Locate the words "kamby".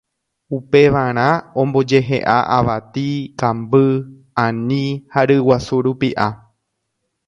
3.45-3.85